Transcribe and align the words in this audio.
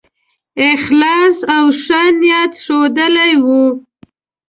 اخلاص 0.71 1.37
او 1.55 1.65
ښه 1.81 2.01
نیت 2.19 2.53
ښودلی 2.63 3.33
وو. 3.45 3.63